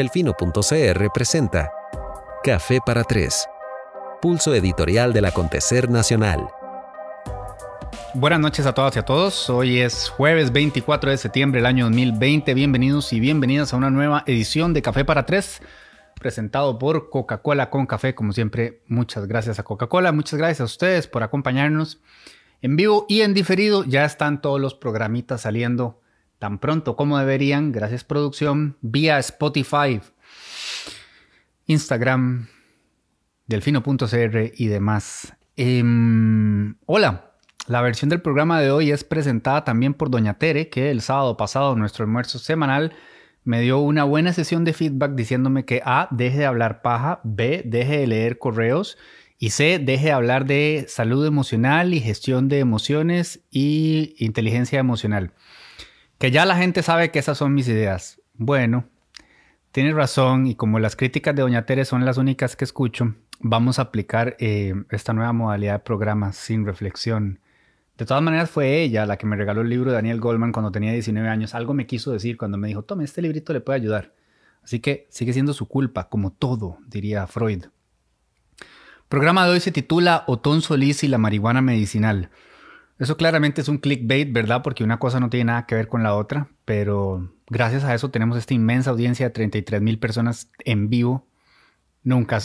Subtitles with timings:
[0.00, 1.70] Delfino.cr presenta
[2.42, 3.46] Café para Tres,
[4.22, 6.48] pulso editorial del acontecer nacional.
[8.14, 9.50] Buenas noches a todas y a todos.
[9.50, 12.54] Hoy es jueves 24 de septiembre del año 2020.
[12.54, 15.60] Bienvenidos y bienvenidas a una nueva edición de Café para Tres,
[16.18, 18.14] presentado por Coca-Cola con café.
[18.14, 22.00] Como siempre, muchas gracias a Coca-Cola, muchas gracias a ustedes por acompañarnos
[22.62, 23.84] en vivo y en diferido.
[23.84, 25.99] Ya están todos los programitas saliendo
[26.40, 30.00] tan pronto como deberían, gracias producción, vía Spotify,
[31.66, 32.48] Instagram,
[33.46, 35.34] delfino.cr y demás.
[35.56, 37.32] Em, hola,
[37.66, 41.36] la versión del programa de hoy es presentada también por Doña Tere, que el sábado
[41.36, 42.94] pasado, nuestro almuerzo semanal,
[43.44, 47.62] me dio una buena sesión de feedback diciéndome que A, deje de hablar paja, B,
[47.66, 48.96] deje de leer correos
[49.38, 55.34] y C, deje de hablar de salud emocional y gestión de emociones y inteligencia emocional.
[56.20, 58.20] Que ya la gente sabe que esas son mis ideas.
[58.34, 58.84] Bueno,
[59.72, 63.78] tienes razón y como las críticas de Doña Tere son las únicas que escucho, vamos
[63.78, 67.40] a aplicar eh, esta nueva modalidad de programa sin reflexión.
[67.96, 70.70] De todas maneras fue ella la que me regaló el libro de Daniel Goldman cuando
[70.70, 71.54] tenía 19 años.
[71.54, 74.12] Algo me quiso decir cuando me dijo, tome, este librito le puede ayudar.
[74.62, 77.64] Así que sigue siendo su culpa, como todo, diría Freud.
[79.08, 82.28] programa de hoy se titula Otón Solís y la marihuana medicinal.
[83.00, 84.62] Eso claramente es un clickbait, ¿verdad?
[84.62, 88.10] Porque una cosa no tiene nada que ver con la otra, pero gracias a eso
[88.10, 91.26] tenemos esta inmensa audiencia de 33 mil personas en vivo.
[92.02, 92.38] Nunca.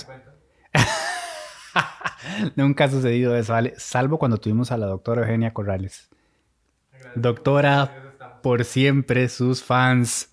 [2.56, 6.10] Nunca ha sucedido eso, salvo cuando tuvimos a la doctora Eugenia Corrales.
[7.16, 10.32] Doctora, por siempre, sus fans.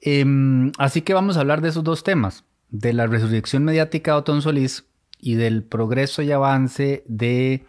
[0.00, 4.18] Em, así que vamos a hablar de esos dos temas, de la resurrección mediática de
[4.18, 4.86] Otón Solís
[5.18, 7.66] y del progreso y avance de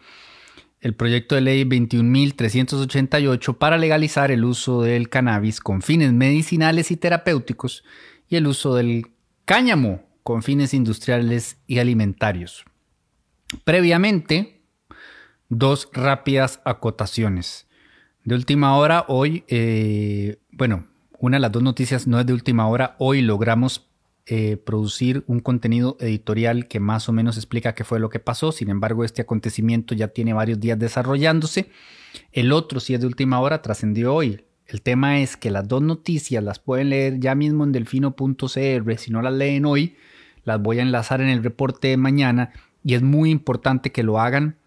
[0.81, 6.97] el proyecto de ley 21.388 para legalizar el uso del cannabis con fines medicinales y
[6.97, 7.83] terapéuticos
[8.29, 9.07] y el uso del
[9.45, 12.63] cáñamo con fines industriales y alimentarios.
[13.63, 14.61] Previamente,
[15.49, 17.67] dos rápidas acotaciones.
[18.23, 20.85] De última hora, hoy, eh, bueno,
[21.17, 23.88] una de las dos noticias no es de última hora, hoy logramos
[24.31, 28.51] eh, producir un contenido editorial que más o menos explica qué fue lo que pasó.
[28.51, 31.71] Sin embargo, este acontecimiento ya tiene varios días desarrollándose.
[32.31, 34.45] El otro, si es de última hora, trascendió hoy.
[34.67, 38.97] El tema es que las dos noticias las pueden leer ya mismo en delfino.cr.
[38.99, 39.95] Si no las leen hoy,
[40.43, 42.53] las voy a enlazar en el reporte de mañana.
[42.83, 44.57] Y es muy importante que lo hagan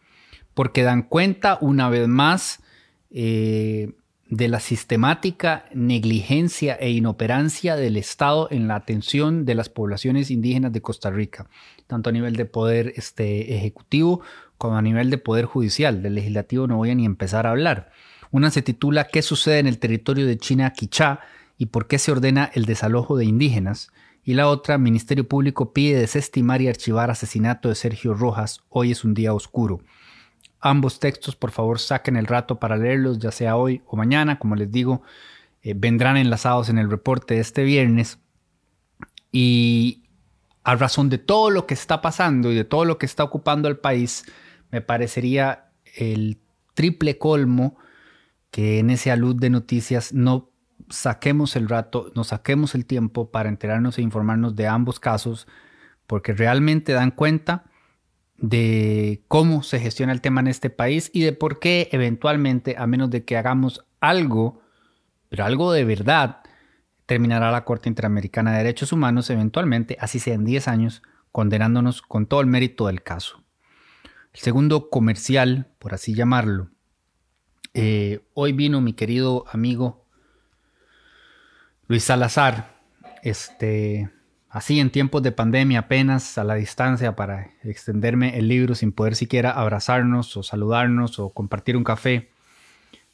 [0.54, 2.64] porque dan cuenta una vez más
[3.12, 3.92] eh,
[4.32, 10.72] de la sistemática negligencia e inoperancia del Estado en la atención de las poblaciones indígenas
[10.72, 11.50] de Costa Rica,
[11.86, 14.22] tanto a nivel de poder este, ejecutivo
[14.56, 16.02] como a nivel de poder judicial.
[16.02, 17.92] Del legislativo no voy a ni empezar a hablar.
[18.30, 21.20] Una se titula ¿Qué sucede en el territorio de China Quichá
[21.58, 23.92] y por qué se ordena el desalojo de indígenas?
[24.24, 28.62] Y la otra, Ministerio Público pide desestimar y archivar asesinato de Sergio Rojas.
[28.70, 29.82] Hoy es un día oscuro.
[30.64, 34.38] Ambos textos, por favor, saquen el rato para leerlos, ya sea hoy o mañana.
[34.38, 35.02] Como les digo,
[35.62, 38.20] eh, vendrán enlazados en el reporte de este viernes.
[39.32, 40.04] Y
[40.62, 43.68] a razón de todo lo que está pasando y de todo lo que está ocupando
[43.68, 44.24] el país,
[44.70, 46.38] me parecería el
[46.74, 47.76] triple colmo
[48.52, 50.52] que en ese alud de noticias no
[50.88, 55.48] saquemos el rato, no saquemos el tiempo para enterarnos e informarnos de ambos casos,
[56.06, 57.64] porque realmente dan cuenta
[58.42, 62.88] de cómo se gestiona el tema en este país y de por qué eventualmente, a
[62.88, 64.60] menos de que hagamos algo,
[65.28, 66.40] pero algo de verdad,
[67.06, 72.26] terminará la Corte Interamericana de Derechos Humanos eventualmente, así sea en 10 años, condenándonos con
[72.26, 73.44] todo el mérito del caso.
[74.34, 76.68] El segundo comercial, por así llamarlo,
[77.74, 80.04] eh, hoy vino mi querido amigo
[81.86, 82.80] Luis Salazar,
[83.22, 84.10] este,
[84.52, 89.16] así en tiempos de pandemia apenas a la distancia para extenderme el libro sin poder
[89.16, 92.30] siquiera abrazarnos o saludarnos o compartir un café,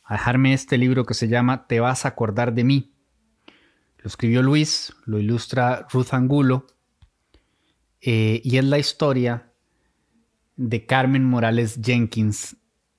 [0.03, 2.93] a dejarme este libro que se llama Te vas a acordar de mí.
[3.99, 6.67] Lo escribió Luis, lo ilustra Ruth Angulo
[8.01, 9.53] eh, y es la historia
[10.57, 12.57] de Carmen Morales Jenkins,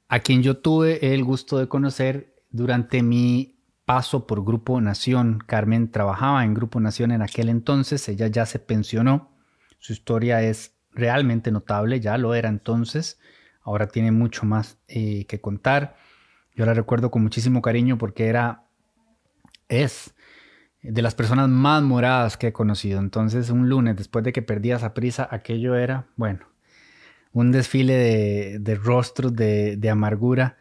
[0.07, 3.58] a quien yo tuve el gusto de conocer durante mi
[3.89, 5.39] paso por Grupo Nación.
[5.43, 9.31] Carmen trabajaba en Grupo Nación en aquel entonces, ella ya se pensionó,
[9.79, 13.19] su historia es realmente notable, ya lo era entonces,
[13.63, 15.95] ahora tiene mucho más eh, que contar.
[16.53, 18.67] Yo la recuerdo con muchísimo cariño porque era,
[19.69, 20.13] es
[20.83, 22.99] de las personas más moradas que he conocido.
[22.99, 26.45] Entonces un lunes, después de que perdía esa prisa, aquello era, bueno,
[27.33, 30.59] un desfile de, rostros de, de amargura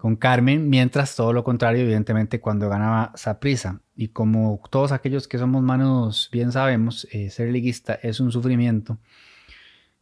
[0.00, 3.82] con Carmen, mientras todo lo contrario, evidentemente, cuando ganaba Saprisa.
[3.94, 8.98] Y como todos aquellos que somos manos bien sabemos, eh, ser liguista es un sufrimiento.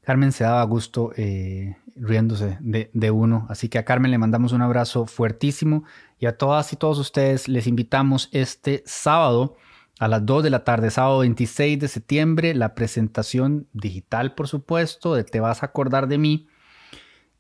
[0.02, 3.46] Carmen se daba gusto eh, riéndose de, de, uno.
[3.50, 5.82] Así que a Carmen le mandamos un abrazo fuertísimo
[6.20, 9.56] y a todas y todos ustedes les invitamos este sábado
[9.98, 15.16] a las 2 de la tarde, sábado 26 de septiembre, la presentación digital, por supuesto,
[15.16, 16.47] de Te vas a acordar de mí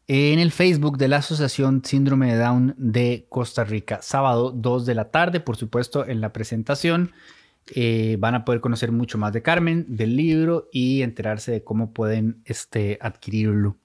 [0.08, 4.00] en el Facebook de la Asociación Síndrome de Down de Costa Rica.
[4.00, 7.12] Sábado 2 de la tarde, por supuesto, en la presentación.
[7.74, 11.92] Eh, van a poder conocer mucho más de Carmen, del libro y enterarse de cómo
[11.92, 13.76] pueden este, adquirirlo.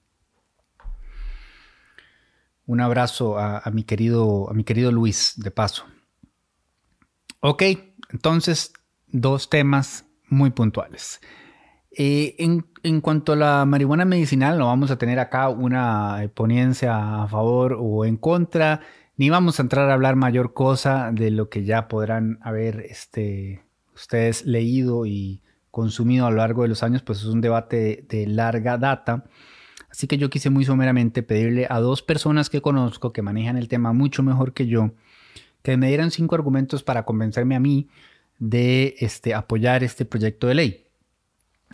[2.66, 5.84] Un abrazo a, mi querido, a mi querido Luis, de paso.
[7.40, 7.62] Ok,
[8.10, 8.72] entonces,
[9.08, 11.20] dos temas muy puntuales.
[11.90, 12.66] Eh, en,
[13.00, 18.04] cuanto a la marihuana medicinal, no vamos a tener acá una ponencia a favor o
[18.04, 18.82] en contra,
[19.16, 23.64] ni vamos a entrar a hablar mayor cosa de lo que ya podrán haber este,
[23.94, 25.40] ustedes leído y
[25.70, 29.24] consumido a lo largo de los años, pues es un debate de, de larga data.
[29.90, 33.68] Así que yo quise muy someramente pedirle a dos personas que conozco que manejan el
[33.68, 34.92] tema mucho mejor que yo,
[35.62, 37.88] que me dieran cinco argumentos para convencerme a mí
[38.38, 40.83] de este, apoyar este proyecto de ley.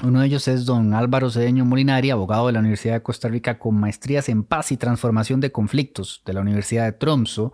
[0.03, 3.59] Uno de ellos es don Álvaro Cedeño Molinari, abogado de la Universidad de Costa Rica
[3.59, 7.53] con maestrías en paz y transformación de conflictos de la Universidad de Tromso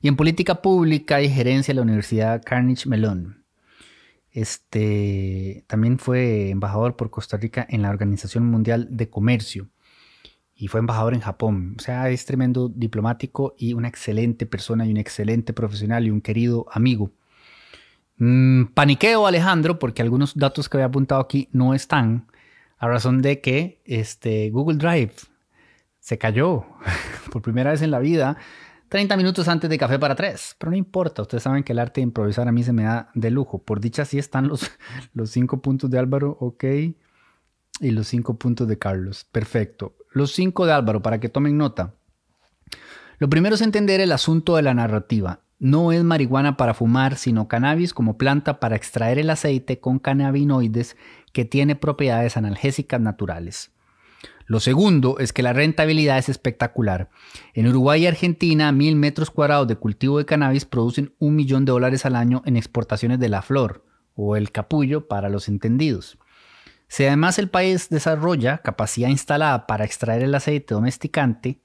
[0.00, 3.44] y en política pública y gerencia de la Universidad Carnegie Mellon.
[4.30, 9.68] Este, también fue embajador por Costa Rica en la Organización Mundial de Comercio
[10.54, 11.74] y fue embajador en Japón.
[11.76, 16.20] O sea, es tremendo diplomático y una excelente persona y un excelente profesional y un
[16.20, 17.10] querido amigo.
[18.20, 22.26] Mm, paniqueo Alejandro porque algunos datos que había apuntado aquí no están
[22.78, 25.14] a razón de que este, Google Drive
[26.00, 26.66] se cayó
[27.32, 28.36] por primera vez en la vida
[28.90, 30.54] 30 minutos antes de Café para tres.
[30.58, 33.10] Pero no importa, ustedes saben que el arte de improvisar a mí se me da
[33.14, 33.62] de lujo.
[33.62, 34.70] Por dicha sí están los,
[35.14, 36.64] los cinco puntos de Álvaro, ok.
[37.80, 39.24] Y los cinco puntos de Carlos.
[39.32, 39.94] Perfecto.
[40.10, 41.94] Los cinco de Álvaro, para que tomen nota.
[43.18, 47.46] Lo primero es entender el asunto de la narrativa no es marihuana para fumar, sino
[47.46, 50.96] cannabis como planta para extraer el aceite con cannabinoides
[51.32, 53.70] que tiene propiedades analgésicas naturales.
[54.46, 57.10] Lo segundo es que la rentabilidad es espectacular.
[57.54, 61.72] En Uruguay y Argentina, mil metros cuadrados de cultivo de cannabis producen un millón de
[61.72, 63.84] dólares al año en exportaciones de la flor
[64.14, 66.18] o el capullo para los entendidos.
[66.88, 71.60] Si además el país desarrolla capacidad instalada para extraer el aceite domesticante,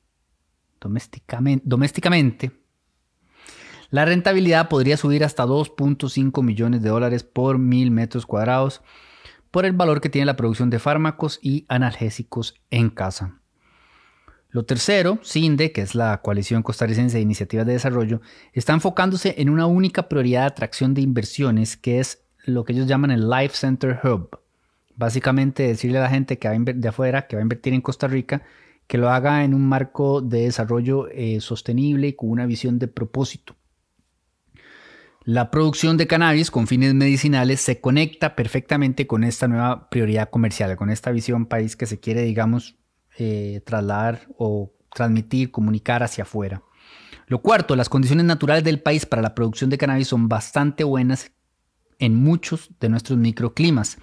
[0.79, 2.64] domésticamente
[3.89, 8.81] la rentabilidad podría subir hasta 2.5 millones de dólares por mil metros cuadrados
[9.51, 13.39] por el valor que tiene la producción de fármacos y analgésicos en casa.
[14.49, 18.21] Lo tercero, CINDE, que es la Coalición Costarricense de Iniciativas de Desarrollo,
[18.53, 22.87] está enfocándose en una única prioridad de atracción de inversiones, que es lo que ellos
[22.87, 24.39] llaman el Life Center Hub.
[24.95, 28.07] Básicamente decirle a la gente que va de afuera, que va a invertir en Costa
[28.07, 28.43] Rica,
[28.87, 32.87] que lo haga en un marco de desarrollo eh, sostenible y con una visión de
[32.87, 33.55] propósito.
[35.25, 40.75] La producción de cannabis con fines medicinales se conecta perfectamente con esta nueva prioridad comercial,
[40.75, 42.75] con esta visión país que se quiere, digamos,
[43.17, 46.61] eh, trasladar o transmitir, comunicar hacia afuera.
[47.25, 51.31] Lo cuarto, las condiciones naturales del país para la producción de cannabis son bastante buenas
[51.97, 53.97] en muchos de nuestros microclimas.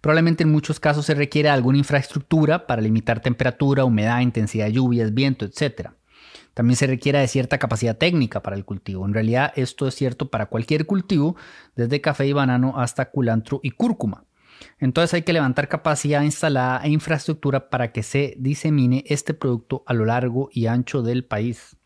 [0.00, 5.14] Probablemente en muchos casos se requiere alguna infraestructura para limitar temperatura, humedad, intensidad de lluvias,
[5.14, 5.90] viento, etc.
[6.56, 9.04] También se requiere de cierta capacidad técnica para el cultivo.
[9.04, 11.36] En realidad esto es cierto para cualquier cultivo,
[11.74, 14.24] desde café y banano hasta culantro y cúrcuma.
[14.78, 19.92] Entonces hay que levantar capacidad instalada e infraestructura para que se disemine este producto a
[19.92, 21.76] lo largo y ancho del país.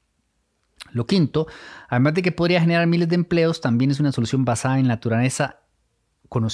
[0.93, 1.49] Lo quinto,
[1.89, 5.63] además de que podría generar miles de empleos, también es una solución basada en naturaleza.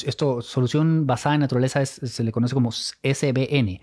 [0.06, 3.78] Esto, solución basada en naturaleza se le conoce como SBN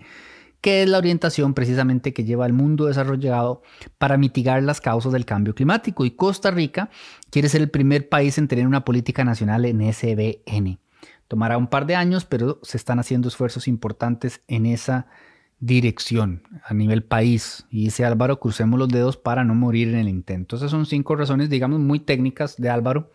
[0.64, 3.60] que es la orientación precisamente que lleva al mundo desarrollado
[3.98, 6.06] para mitigar las causas del cambio climático.
[6.06, 6.88] Y Costa Rica
[7.28, 10.78] quiere ser el primer país en tener una política nacional en SBN.
[11.28, 15.06] Tomará un par de años, pero se están haciendo esfuerzos importantes en esa
[15.60, 17.66] dirección a nivel país.
[17.68, 20.56] Y dice Álvaro, crucemos los dedos para no morir en el intento.
[20.56, 23.12] Esas son cinco razones, digamos, muy técnicas de Álvaro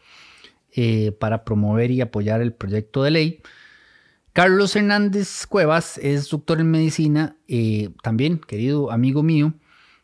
[0.76, 3.42] eh, para promover y apoyar el proyecto de ley.
[4.34, 9.54] Carlos Hernández Cuevas es doctor en medicina, eh, también querido amigo mío,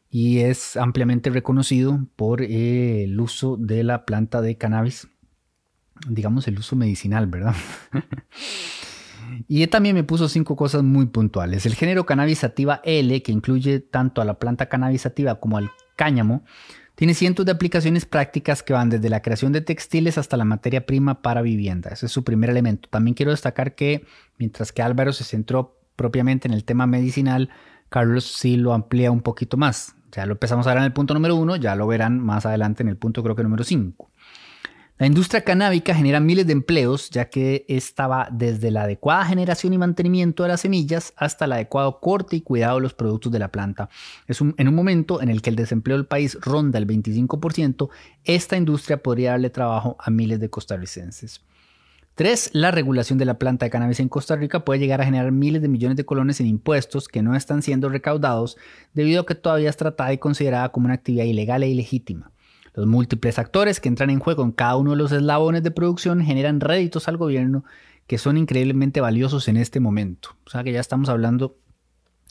[0.09, 5.07] y es ampliamente reconocido por eh, el uso de la planta de cannabis,
[6.09, 7.55] digamos el uso medicinal, ¿verdad?
[9.47, 11.65] y también me puso cinco cosas muy puntuales.
[11.65, 15.69] El género cannabis sativa L, que incluye tanto a la planta cannabis sativa como al
[15.95, 16.43] cáñamo,
[16.95, 20.85] Tiene cientos de aplicaciones prácticas que van desde la creación de textiles hasta la materia
[20.85, 21.89] prima para vivienda.
[21.89, 22.87] Ese es su primer elemento.
[22.89, 24.05] También quiero destacar que
[24.37, 27.49] mientras que Álvaro se centró propiamente en el tema medicinal,
[27.89, 29.95] Carlos sí lo amplía un poquito más.
[30.13, 32.81] Ya lo empezamos a ver en el punto número uno, ya lo verán más adelante
[32.83, 34.09] en el punto creo que número cinco.
[34.97, 39.73] La industria canábica genera miles de empleos, ya que esta va desde la adecuada generación
[39.73, 43.39] y mantenimiento de las semillas hasta el adecuado corte y cuidado de los productos de
[43.39, 43.89] la planta.
[44.25, 47.89] Es en un momento en el que el desempleo del país ronda el 25%,
[48.23, 51.41] esta industria podría darle trabajo a miles de costarricenses.
[52.15, 52.51] 3.
[52.53, 55.61] La regulación de la planta de cannabis en Costa Rica puede llegar a generar miles
[55.61, 58.55] de millones de colones en impuestos que no están siendo recaudados
[58.93, 62.31] debido a que todavía es tratada y considerada como una actividad ilegal e ilegítima.
[62.75, 66.21] Los múltiples actores que entran en juego en cada uno de los eslabones de producción
[66.21, 67.63] generan réditos al gobierno
[68.05, 70.35] que son increíblemente valiosos en este momento.
[70.45, 71.57] O sea que ya estamos hablando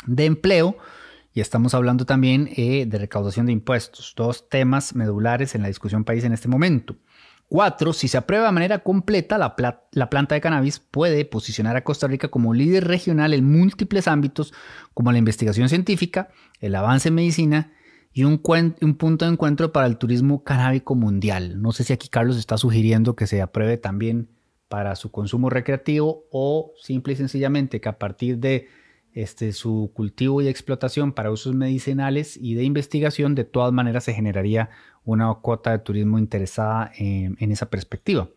[0.06, 0.76] de empleo
[1.32, 6.04] y estamos hablando también eh, de recaudación de impuestos, dos temas medulares en la discusión
[6.04, 6.94] país en este momento.
[7.48, 9.54] Cuatro, si se aprueba de manera completa, la,
[9.92, 14.52] la, planta de cannabis puede posicionar a Costa Rica como líder regional en múltiples ámbitos
[14.94, 16.28] como la investigación científica,
[16.60, 17.72] el avance en medicina
[18.14, 18.40] y un,
[18.80, 21.60] un, punto de encuentro para el turismo canábico mundial.
[21.60, 24.28] No sé si aquí Carlos está sugiriendo que se apruebe también
[24.68, 28.68] para su consumo recreativo o simple y sencillamente que a partir de
[29.14, 34.14] este, su cultivo y explotación para usos medicinales y de investigación, de todas maneras se
[34.14, 34.70] generaría
[35.04, 38.28] una cuota de turismo interesada en, esa perspectiva.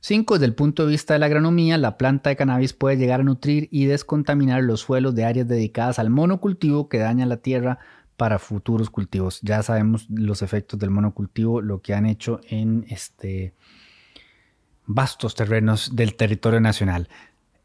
[0.00, 0.34] 5.
[0.34, 3.24] Desde el punto de vista de la agronomía, la planta de cannabis puede llegar a
[3.24, 7.78] nutrir y descontaminar los suelos de áreas dedicadas al monocultivo que daña la tierra
[8.16, 9.40] para futuros cultivos.
[9.42, 13.54] Ya sabemos los efectos del monocultivo, lo que han hecho en este
[14.86, 17.08] vastos terrenos del territorio nacional.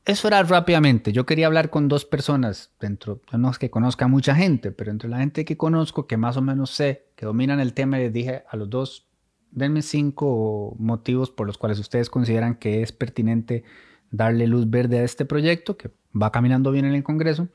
[0.05, 1.11] Eso era rápidamente.
[1.11, 5.07] Yo quería hablar con dos personas dentro, no es que conozca mucha gente, pero entre
[5.07, 8.43] la gente que conozco, que más o menos sé, que dominan el tema, les dije
[8.49, 9.07] a los dos,
[9.51, 13.63] denme cinco motivos por los cuales ustedes consideran que es pertinente
[14.09, 17.49] darle luz verde a este proyecto, que va caminando bien en el Congreso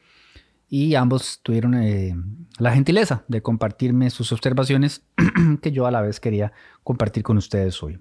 [0.69, 2.17] y ambos tuvieron eh,
[2.59, 5.05] la gentileza de compartirme sus observaciones
[5.63, 8.01] que yo a la vez quería compartir con ustedes hoy.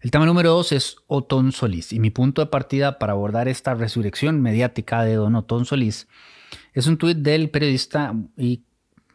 [0.00, 3.74] El tema número dos es Otón Solís y mi punto de partida para abordar esta
[3.74, 6.08] resurrección mediática de don Otón Solís
[6.74, 8.64] es un tuit del periodista y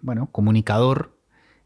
[0.01, 1.15] bueno, comunicador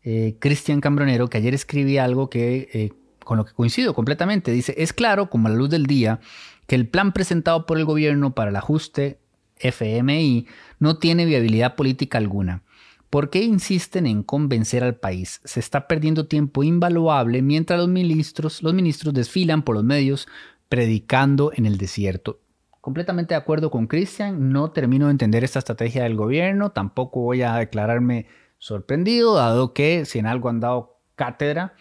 [0.03, 2.91] eh, Cristian Cambronero que ayer escribí algo que eh,
[3.23, 4.51] con lo que coincido completamente.
[4.51, 6.19] Dice, es claro como a la luz del día
[6.67, 9.22] que el plan presentado por el gobierno para el ajuste
[9.63, 10.47] FMI
[10.79, 12.61] no tiene viabilidad política alguna.
[13.09, 15.39] ¿Por qué insisten en convencer al país?
[15.43, 20.27] Se está perdiendo tiempo invaluable mientras los ministros, los ministros desfilan por los medios
[20.67, 22.39] predicando en el desierto.
[22.81, 27.43] Completamente de acuerdo con Cristian, no termino de entender esta estrategia del gobierno, tampoco voy
[27.43, 28.25] a declararme
[28.57, 31.75] sorprendido, dado que si en algo han dado cátedra,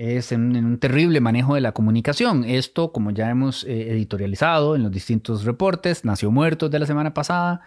[0.00, 2.44] es en, un terrible manejo de la comunicación.
[2.44, 7.12] Esto, como ya hemos eh, editorializado en los distintos reportes, nació muerto de la semana
[7.12, 7.60] pasada.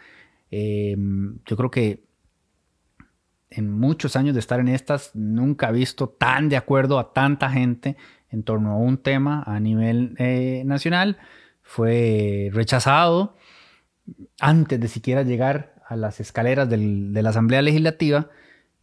[0.49, 0.95] Eh,
[1.45, 2.03] yo creo que
[3.51, 7.51] en muchos años de estar en estas, nunca he visto tan de acuerdo a tanta
[7.51, 7.97] gente
[8.31, 11.19] en torno a un tema a nivel eh, nacional.
[11.61, 13.35] Fue rechazado
[14.39, 18.31] antes de siquiera llegar a las escaleras de la Asamblea Legislativa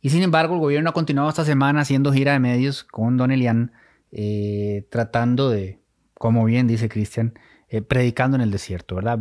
[0.00, 3.30] y sin embargo, el gobierno ha continuado esta semana haciendo gira de medios con Don
[3.30, 3.72] Elian,
[4.12, 5.80] eh, tratando de,
[6.14, 7.34] como bien dice Cristian,
[7.68, 9.18] eh, predicando en el desierto, ¿verdad?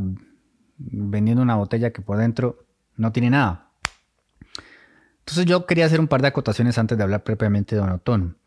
[0.77, 3.71] Vendiendo una botella que por dentro no tiene nada.
[5.19, 8.37] Entonces yo quería hacer un par de acotaciones antes de hablar propiamente de Don Otón.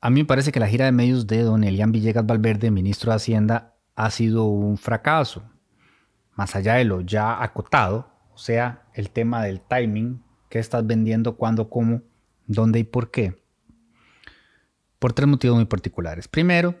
[0.00, 3.12] A mí me parece que la gira de medios de Don Elian Villegas Valverde, ministro
[3.12, 5.44] de Hacienda, ha sido un fracaso.
[6.34, 11.36] Más allá de lo ya acotado, o sea, el tema del timing, qué estás vendiendo,
[11.36, 12.02] cuándo, cómo,
[12.46, 13.34] dónde y por qué.
[14.98, 16.28] Por tres motivos muy particulares.
[16.28, 16.74] Primero,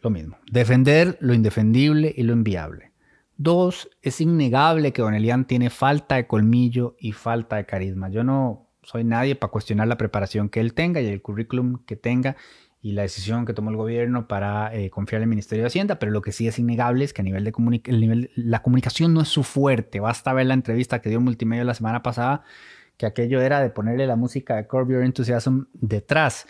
[0.00, 2.92] lo mismo, defender lo indefendible y lo inviable.
[3.36, 8.08] Dos, es innegable que Don Elian tiene falta de colmillo y falta de carisma.
[8.08, 11.96] Yo no soy nadie para cuestionar la preparación que él tenga y el currículum que
[11.96, 12.36] tenga
[12.80, 16.12] y la decisión que tomó el gobierno para eh, confiar el Ministerio de Hacienda, pero
[16.12, 17.52] lo que sí es innegable es que a nivel de
[17.86, 20.00] el la comunicación no es su fuerte.
[20.00, 22.44] Basta ver la entrevista que dio Multimedia la semana pasada
[22.96, 26.46] que aquello era de ponerle la música de Curb Your Enthusiasm detrás.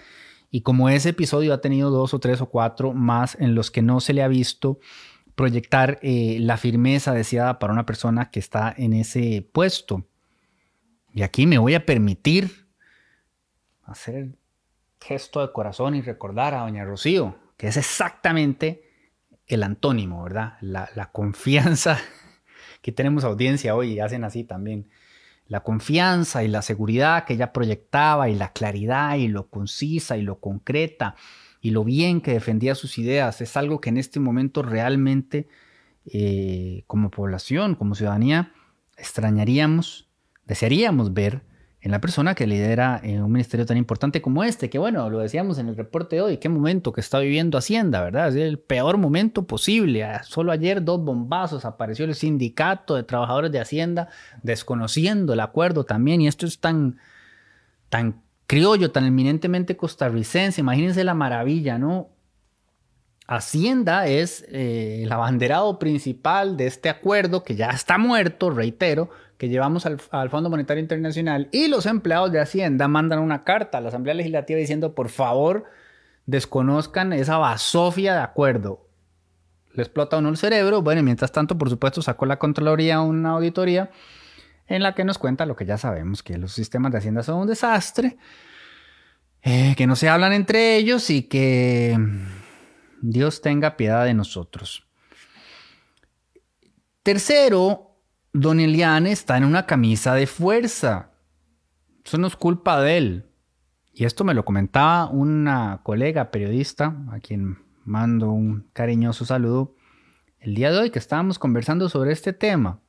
[0.51, 3.83] Y como ese episodio ha tenido dos o tres o cuatro más en los que
[3.83, 4.79] no se le ha visto
[5.35, 10.07] proyectar eh, la firmeza deseada para una persona que está en ese puesto.
[11.13, 12.69] Y aquí me voy a permitir
[13.83, 14.37] hacer
[15.01, 18.91] gesto de corazón y recordar a Doña Rocío, que es exactamente
[19.47, 20.55] el antónimo, ¿verdad?
[20.61, 21.99] La, la confianza
[22.83, 24.89] que tenemos audiencia hoy y hacen así también.
[25.47, 30.23] La confianza y la seguridad que ella proyectaba y la claridad y lo concisa y
[30.23, 31.17] lo concreta
[31.61, 35.49] y lo bien que defendía sus ideas es algo que en este momento realmente
[36.07, 38.53] eh, como población, como ciudadanía,
[38.97, 40.09] extrañaríamos,
[40.45, 41.43] desearíamos ver
[41.85, 45.19] en la persona que lidera en un ministerio tan importante como este, que bueno, lo
[45.19, 48.29] decíamos en el reporte de hoy, qué momento que está viviendo Hacienda, ¿verdad?
[48.29, 50.03] Es el peor momento posible.
[50.03, 54.09] Ah, solo ayer dos bombazos apareció el sindicato de trabajadores de Hacienda
[54.43, 56.97] desconociendo el acuerdo también, y esto es tan,
[57.91, 62.09] tan criollo, tan eminentemente costarricense, imagínense la maravilla, ¿no?
[63.27, 69.49] Hacienda es eh, el abanderado principal de este acuerdo que ya está muerto, reitero, que
[69.49, 69.99] llevamos al,
[70.31, 74.59] Fondo Monetario Internacional y los empleados de Hacienda mandan una carta a la Asamblea Legislativa
[74.59, 75.65] diciendo por favor
[76.27, 78.87] desconozcan esa basofia de acuerdo.
[79.73, 80.83] Le explota uno el cerebro.
[80.83, 83.91] Bueno, mientras tanto, por supuesto, sacó la Contraloría una auditoría
[84.67, 87.41] en la que nos cuenta lo que ya sabemos, que los sistemas de Hacienda son
[87.41, 88.17] un desastre,
[89.43, 91.99] eh, que no se hablan entre ellos y que
[93.07, 94.87] Dios tenga piedad de nosotros.
[97.03, 97.99] Tercero,
[98.33, 101.11] Don Eliane está en una camisa de fuerza.
[102.03, 103.31] Eso no es culpa de él.
[103.93, 109.77] Y esto me lo comentaba una colega periodista, a quien mando un cariñoso saludo,
[110.39, 112.81] el día de hoy que estábamos conversando sobre este tema.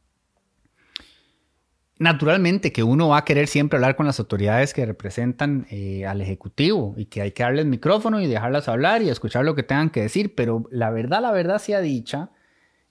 [1.97, 6.21] Naturalmente que uno va a querer siempre hablar con las autoridades que representan eh, al
[6.21, 9.89] Ejecutivo y que hay que darles micrófono y dejarlas hablar y escuchar lo que tengan
[9.89, 12.31] que decir, pero la verdad, la verdad sea dicha,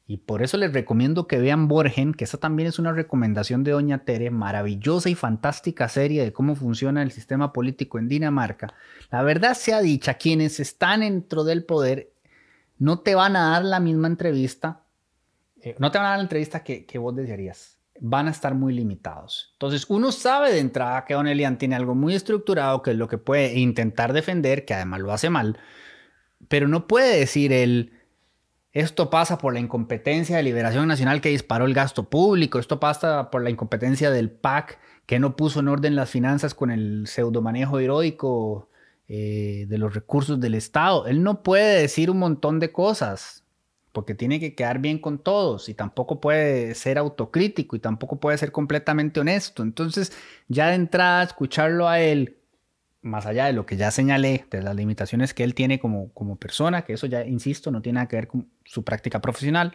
[0.07, 3.71] y por eso les recomiendo que vean Borgen, que esa también es una recomendación de
[3.71, 8.75] Doña Tere, maravillosa y fantástica serie de cómo funciona el sistema político en Dinamarca.
[9.11, 12.13] La verdad sea dicha, quienes están dentro del poder
[12.79, 14.83] no te van a dar la misma entrevista,
[15.63, 17.79] eh, no te van a dar la entrevista que, que, vos desearías.
[18.01, 19.51] Van a estar muy limitados.
[19.53, 23.09] Entonces, uno sabe de entrada que Don Elian tiene algo muy estructurado, que es lo
[23.09, 25.59] que puede intentar defender, que además lo hace mal,
[26.49, 27.93] pero no puede decir él
[28.75, 32.59] esto pasa por la incompetencia de Liberación Nacional que disparó el gasto público.
[32.59, 36.73] Esto pasa por la incompetencia del PAC que no puso en orden las finanzas con
[36.73, 38.69] el pseudomanejo heroico
[39.07, 41.07] eh, de los recursos del Estado.
[41.07, 43.44] Él no puede decir un montón de cosas
[43.95, 48.37] porque tiene que quedar bien con todos y tampoco puede ser autocrítico y tampoco puede
[48.37, 49.63] ser completamente honesto.
[49.63, 50.13] Entonces,
[50.49, 52.37] ya de entrada, escucharlo a él
[53.03, 56.35] más allá de lo que ya señalé, de las limitaciones que él tiene como, como
[56.35, 59.75] persona, que eso ya, insisto, no tiene nada que ver con su práctica profesional,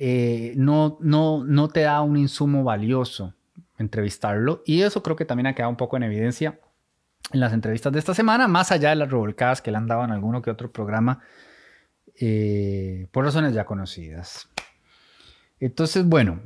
[0.00, 3.32] eh, no, no, no te da un insumo valioso
[3.78, 4.64] entrevistarlo.
[4.66, 6.58] Y eso creo que también ha quedado un poco en evidencia
[7.32, 10.02] en las entrevistas de esta semana, más allá de las revolcadas que le han dado
[10.02, 11.20] en alguno que otro programa,
[12.20, 14.48] eh, por razones ya conocidas.
[15.60, 16.40] Entonces, bueno,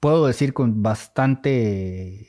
[0.00, 2.28] puedo decir con bastante,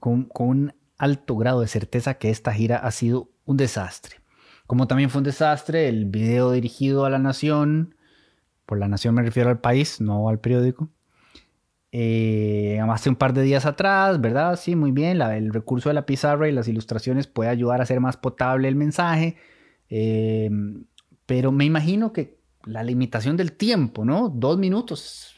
[0.00, 4.16] con, con alto grado de certeza que esta gira ha sido un desastre.
[4.66, 7.94] Como también fue un desastre el video dirigido a la nación,
[8.66, 10.90] por la nación me refiero al país, no al periódico.
[11.90, 14.56] Eh, hace un par de días atrás, ¿verdad?
[14.56, 15.22] Sí, muy bien.
[15.22, 18.76] el recurso de la pizarra y las ilustraciones puede ayudar a hacer más potable el
[18.76, 19.36] mensaje.
[19.88, 20.50] Eh,
[21.28, 24.30] pero me imagino que la limitación del tiempo, ¿no?
[24.30, 25.36] Dos minutos,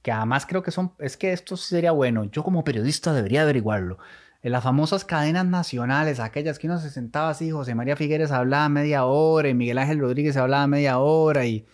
[0.00, 2.24] que además creo que son, es que esto sería bueno.
[2.24, 3.98] Yo como periodista debería averiguarlo
[4.42, 8.70] en las famosas cadenas nacionales, aquellas que uno se sentaba así, José María Figueres hablaba
[8.70, 11.66] media hora y Miguel Ángel Rodríguez hablaba media hora y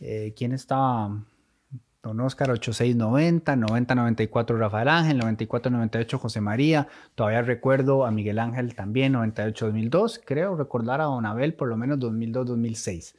[0.00, 1.24] eh, ¿quién estaba?
[2.02, 9.12] Don Oscar 8690, 9094 Rafael Ángel, 9498 José María, todavía recuerdo a Miguel Ángel también,
[9.12, 13.16] 98 2002, creo recordar a Don Abel por lo menos 2002 2006.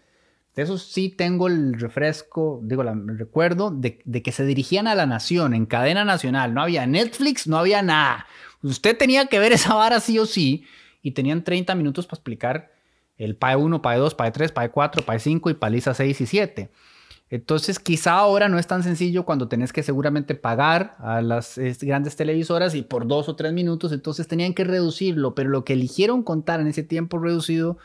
[0.55, 4.95] De eso sí tengo el refresco, digo, el recuerdo de, de que se dirigían a
[4.95, 8.25] la nación en cadena nacional, no había Netflix, no había nada.
[8.63, 10.65] Usted tenía que ver esa vara sí o sí
[11.03, 12.71] y tenían 30 minutos para explicar
[13.17, 16.25] el PAE 1, PAE 2, PAE 3, PAE 4, PAE 5 y paliza 6 y
[16.25, 16.71] 7.
[17.31, 22.17] Entonces, quizá ahora no es tan sencillo cuando tenés que seguramente pagar a las grandes
[22.17, 26.23] televisoras y por dos o tres minutos, entonces tenían que reducirlo, pero lo que eligieron
[26.23, 27.77] contar en ese tiempo reducido,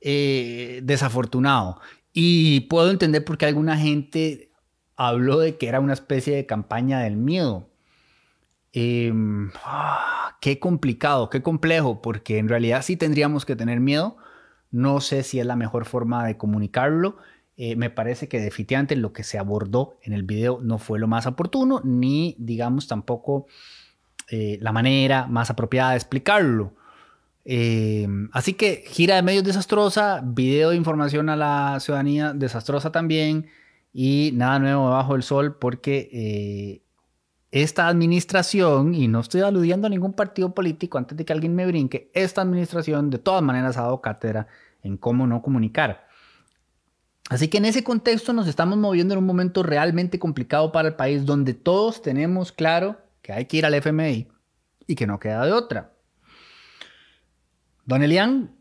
[0.00, 1.78] eh, desafortunado.
[2.14, 4.50] Y puedo entender por qué alguna gente
[4.96, 7.68] habló de que era una especie de campaña del miedo.
[9.64, 14.16] Ah, qué complicado, qué complejo, porque en realidad sí tendríamos que tener miedo.
[14.70, 17.18] No sé si es la mejor forma de comunicarlo.
[17.60, 21.08] Eh, me parece que definitivamente lo que se abordó en el video no fue lo
[21.08, 23.48] más oportuno, ni digamos tampoco
[24.30, 26.72] eh, la manera más apropiada de explicarlo.
[27.44, 33.46] Em, así que gira de medios desastrosa, video de información a la ciudadanía desastrosa también
[33.92, 36.82] y nada nuevo bajo el sol porque eh,
[37.50, 41.66] esta administración, y no estoy aludiendo a ningún partido político antes de que alguien me
[41.66, 44.46] brinque, esta administración de todas maneras ha dado cátedra
[44.84, 46.07] en cómo no comunicar.
[47.28, 50.94] Así que en ese contexto nos estamos moviendo en un momento realmente complicado para el
[50.94, 54.28] país donde todos tenemos claro que hay que ir al FMI
[54.86, 55.92] y que no queda de otra.
[57.84, 58.56] Don Elian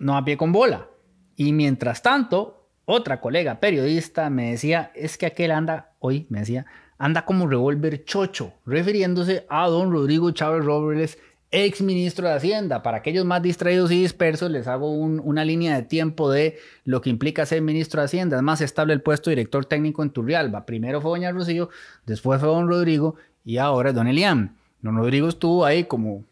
[0.00, 0.88] no a pie con bola.
[1.36, 6.66] Y mientras tanto, otra colega periodista me decía, es que aquel anda, hoy me decía,
[6.98, 11.18] anda como revólver chocho, refiriéndose a don Rodrigo Chávez Robles,
[11.50, 12.82] ex ministro de Hacienda.
[12.82, 17.10] Para aquellos más distraídos y dispersos, les hago una línea de tiempo de lo que
[17.10, 18.36] implica ser ministro de Hacienda.
[18.36, 20.66] Es más estable el puesto de director técnico en Turrialba.
[20.66, 21.70] Primero fue doña Rocío,
[22.06, 24.56] después fue don Rodrigo y ahora es don Elian.
[24.82, 26.24] Don Rodrigo estuvo ahí como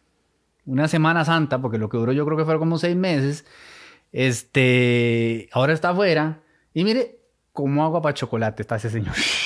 [0.65, 3.45] una Semana Santa, porque lo que duró yo creo que fue como seis meses.
[4.13, 6.41] Este, ahora está afuera.
[6.75, 7.19] Y mire
[7.53, 9.15] cómo agua para chocolate está ese señor.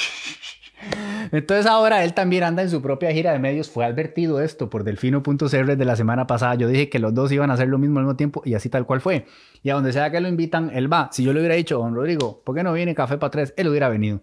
[1.32, 3.70] Entonces ahora él también anda en su propia gira de medios.
[3.70, 6.54] Fue advertido esto por Delfino.cr de la semana pasada.
[6.56, 8.68] Yo dije que los dos iban a hacer lo mismo al mismo tiempo y así
[8.68, 9.26] tal cual fue.
[9.62, 11.08] Y a donde sea que lo invitan, él va.
[11.10, 13.54] Si yo le hubiera dicho, don Rodrigo, ¿por qué no viene Café para tres?
[13.56, 14.20] Él hubiera venido.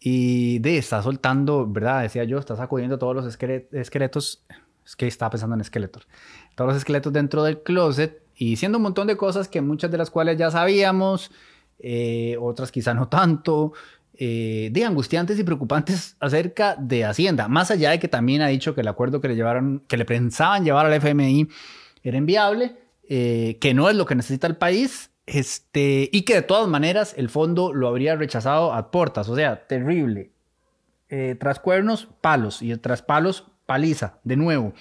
[0.00, 2.02] Y de, está soltando, ¿verdad?
[2.02, 4.42] Decía yo, está sacudiendo todos los esqueletos.
[4.86, 6.08] Es que estaba pensando en esqueletos.
[6.54, 9.98] Todos los esqueletos dentro del closet y diciendo un montón de cosas que muchas de
[9.98, 11.30] las cuales ya sabíamos,
[11.78, 13.72] eh, otras quizá no tanto
[14.18, 18.74] eh, de angustiantes y preocupantes acerca de Hacienda, más allá de que también ha dicho
[18.74, 21.48] que el acuerdo que le llevaron, que le pensaban llevar al FMI
[22.02, 22.76] era inviable,
[23.08, 27.14] eh, que no es lo que necesita el país, este, y que de todas maneras
[27.16, 30.30] el fondo lo habría rechazado a puertas, o sea, terrible.
[31.08, 34.72] Eh, tras cuernos, palos, y tras palos, paliza, de nuevo.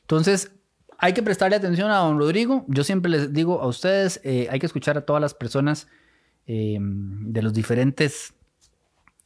[0.00, 0.52] Entonces,
[0.98, 2.64] hay que prestarle atención a don Rodrigo.
[2.68, 5.88] Yo siempre les digo a ustedes, eh, hay que escuchar a todas las personas
[6.44, 8.34] de los diferentes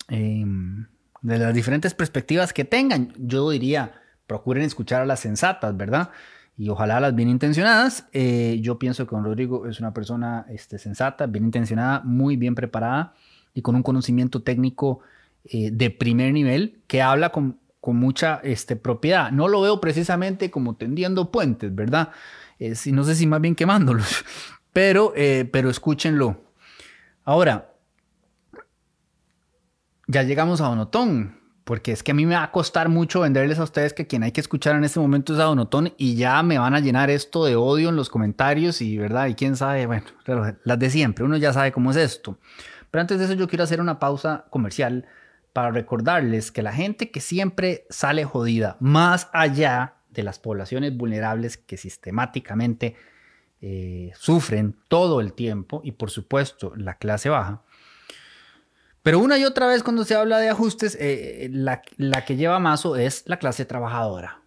[0.09, 0.87] Em,
[1.23, 3.12] de las diferentes perspectivas que tengan.
[3.19, 6.11] Yo diría, procuren escuchar a las sensatas, ¿verdad?
[6.57, 8.07] Y ojalá las bien intencionadas.
[8.12, 12.55] Eh, yo pienso que don Rodrigo es una persona este, sensata, bien intencionada, muy bien
[12.55, 13.14] preparada
[13.55, 15.01] y con un conocimiento técnico
[15.45, 19.33] eh, de primer nivel que habla con, con mucha este, propiedad.
[19.33, 22.11] No lo veo precisamente como tendiendo puentes, ¿verdad?
[22.59, 24.25] Eh, no sé si más bien quemándolos,
[24.73, 26.40] pero, pero escúchenlo.
[27.25, 27.76] Ahora,
[30.07, 33.59] ya llegamos a Donotón, porque es que a mí me va a costar mucho venderles
[33.59, 36.42] a ustedes que quien hay que escuchar en este momento es a Donotón y ya
[36.42, 39.87] me van a llenar esto de odio en los comentarios y verdad, y quién sabe,
[39.87, 40.07] bueno,
[40.62, 42.38] las de siempre, uno ya sabe cómo es esto.
[42.90, 45.07] Pero antes de eso yo quiero hacer una pausa comercial
[45.53, 51.57] para recordarles que la gente que siempre sale jodida, más allá de las poblaciones vulnerables
[51.57, 52.95] que sistemáticamente
[53.61, 57.62] eh, sufren todo el tiempo y por supuesto la clase baja,
[59.07, 61.81] pero una y otra vez cuando se habla de ajustes, eh, la,
[62.25, 64.42] que lleva mazo es la clase trabajadora.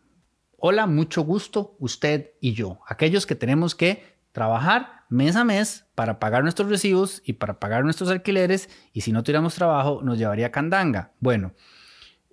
[0.58, 6.20] Hola, mucho gusto, usted y yo, aquellos que tenemos que trabajar mes a mes para
[6.20, 10.52] pagar nuestros recibos y para pagar nuestros alquileres y si no tuviéramos trabajo nos llevaría
[10.52, 11.14] candanga.
[11.22, 11.54] Bueno,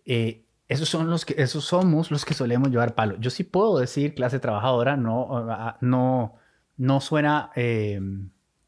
[0.04, 3.16] eh, esos, son los que, esos somos los que solemos llevar palo.
[3.20, 6.34] Yo sí puedo decir clase trabajadora, no, ah, no,
[6.76, 8.00] no suena eh,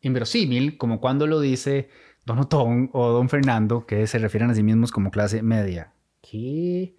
[0.00, 1.88] inverosímil como cuando lo dice
[2.28, 5.92] Don Otón o Don Fernando, que se refieren a sí mismos como clase media.
[6.20, 6.94] ¿Qué?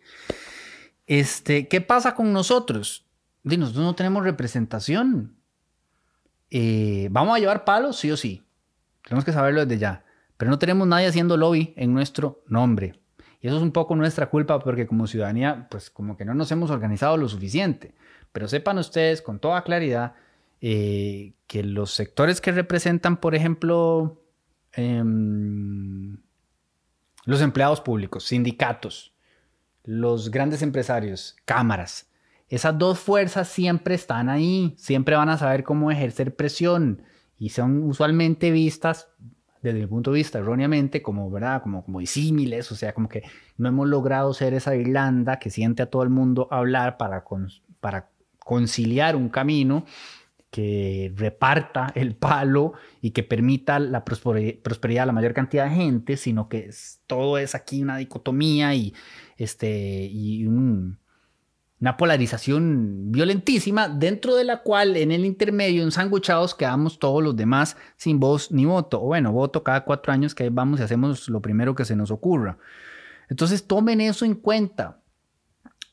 [1.06, 3.06] Este, ¿Qué pasa con nosotros?
[3.44, 5.36] nosotros no tenemos representación.
[6.50, 7.98] Eh, ¿Vamos a llevar palos?
[7.98, 8.44] Sí o sí.
[9.04, 10.04] Tenemos que saberlo desde ya.
[10.36, 13.00] Pero no tenemos nadie haciendo lobby en nuestro nombre.
[13.40, 16.52] Y eso es un poco nuestra culpa porque como ciudadanía, pues como que no nos
[16.52, 17.94] hemos organizado lo suficiente.
[18.32, 20.16] Pero sepan ustedes con toda claridad
[20.62, 24.19] eh, que los sectores que representan, por ejemplo,
[24.74, 26.18] Em,
[27.26, 29.14] los empleados públicos, sindicatos,
[29.84, 32.10] los grandes empresarios, cámaras.
[32.48, 37.04] Esas dos fuerzas siempre están ahí, siempre van a saber cómo ejercer presión
[37.38, 39.10] y son usualmente vistas
[39.62, 41.62] desde mi punto de vista erróneamente como, ¿verdad?
[41.62, 43.24] Como, como disímiles, o sea, como que
[43.58, 47.24] no hemos logrado ser esa Irlanda que siente a todo el mundo hablar para,
[47.80, 49.86] para conciliar un camino
[50.52, 56.18] que reparta el palo y que permita la prosperidad a la mayor cantidad de gente,
[56.18, 56.72] sino que
[57.06, 58.96] todo es aquí una dicotomía y,
[59.38, 67.24] este, y una polarización violentísima, dentro de la cual en el intermedio, ensanguchados, quedamos todos
[67.24, 69.02] los demás sin voz ni voto.
[69.02, 72.10] O bueno, voto cada cuatro años que vamos y hacemos lo primero que se nos
[72.10, 72.58] ocurra.
[73.30, 75.00] Entonces tomen eso en cuenta.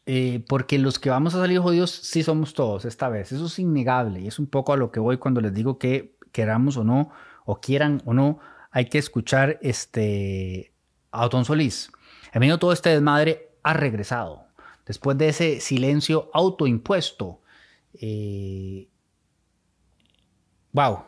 [0.09, 3.33] Eh, porque los que vamos a salir jodidos sí somos todos esta vez.
[3.33, 6.17] Eso es innegable y es un poco a lo que voy cuando les digo que
[6.31, 7.11] queramos o no,
[7.45, 8.39] o quieran o no,
[8.71, 10.73] hay que escuchar este,
[11.11, 11.91] a Otón Solís.
[12.33, 14.45] En medio de todo este desmadre ha regresado.
[14.85, 17.27] Después de ese silencio autoimpuesto.
[17.27, 17.41] wow,
[18.01, 18.89] eh,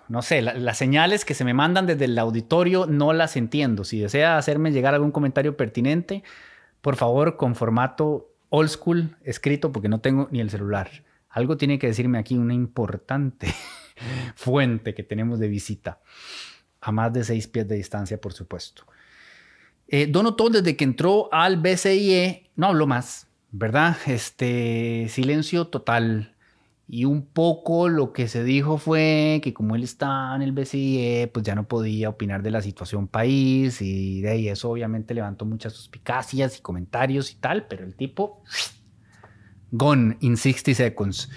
[0.09, 3.85] no sé, las señales que se me mandan desde el auditorio no las entiendo.
[3.85, 6.25] Si desea hacerme llegar algún comentario pertinente,
[6.81, 10.91] por favor, con formato old school escrito, porque no tengo ni el celular.
[11.29, 13.55] Algo tiene que decirme aquí una importante
[14.35, 16.01] fuente que tenemos de visita,
[16.81, 18.85] a más de seis pies de distancia, por supuesto.
[19.89, 23.97] Eh, Donotón, desde que entró al BCIE, no habló más, ¿verdad?
[24.07, 26.35] Este silencio total.
[26.91, 31.31] Y un poco lo que se dijo fue que como él está en el BCIE,
[31.33, 35.45] pues ya no podía opinar de la situación país y de ahí eso obviamente levantó
[35.45, 38.43] muchas suspicacias y comentarios y tal, pero el tipo,
[39.71, 41.29] gone in 60 seconds.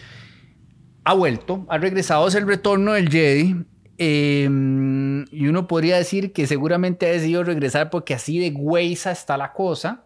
[1.03, 3.65] Ha vuelto, ha regresado, es el retorno del Jedi
[4.03, 9.37] Em, y uno podría decir que seguramente ha decidido regresar porque así de güeyza está
[9.37, 10.05] la cosa.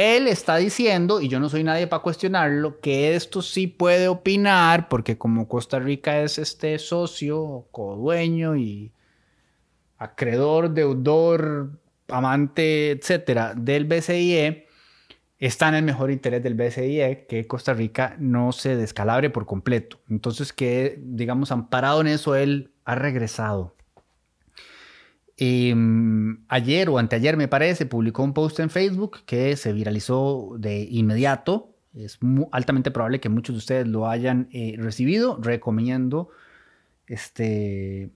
[0.00, 4.88] Él está diciendo, y yo no soy nadie para cuestionarlo, que esto sí puede opinar,
[4.88, 8.94] porque como Costa Rica es este socio, codueño y
[9.98, 14.66] acreedor, deudor, amante, etcétera, del BCIE,
[15.38, 20.00] está en el mejor interés del BCIE que Costa Rica no se descalabre por completo.
[20.08, 23.76] Entonces, que, digamos, amparado en eso, él ha regresado.
[25.42, 30.82] Em, ayer o anteayer, me parece, publicó un post en Facebook que se viralizó de
[30.82, 31.74] inmediato.
[31.94, 32.18] Es
[32.52, 35.38] altamente probable que muchos de ustedes lo hayan eh, recibido.
[35.40, 36.28] Recomiendo
[37.06, 38.10] este,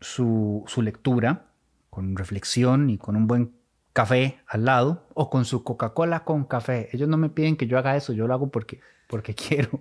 [0.00, 1.50] su, su lectura
[1.90, 3.52] con reflexión y con un buen
[3.92, 6.90] café al lado o con su Coca-Cola con café.
[6.92, 9.80] Ellos no me piden que yo haga eso, yo lo hago porque, porque quiero.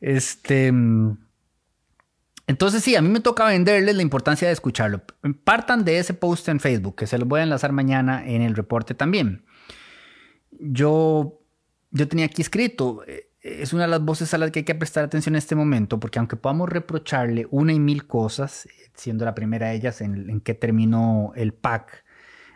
[0.00, 0.72] Este,
[2.46, 5.02] entonces sí, a mí me toca venderles la importancia de escucharlo.
[5.44, 8.54] Partan de ese post en Facebook, que se los voy a enlazar mañana en el
[8.54, 9.44] reporte también.
[10.52, 11.40] Yo,
[11.90, 14.74] yo tenía aquí escrito, eh, es una de las voces a las que hay que
[14.74, 19.34] prestar atención en este momento, porque aunque podamos reprocharle una y mil cosas, siendo la
[19.34, 22.04] primera de ellas en, en que terminó el PAC,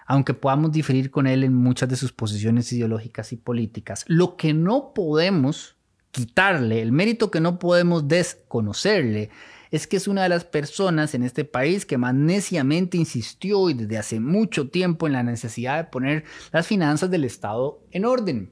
[0.06, 4.04] aunque podamos diferir con él en muchas de sus posiciones ideológicas y políticas.
[4.06, 5.76] Lo que no podemos
[6.10, 9.30] quitarle, el mérito que no podemos desconocerle,
[9.70, 13.74] es que es una de las personas en este país que más neciamente insistió y
[13.74, 18.50] desde hace mucho tiempo en la necesidad de poner las finanzas del Estado en orden.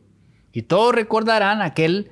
[0.53, 2.11] Y todos recordarán aquel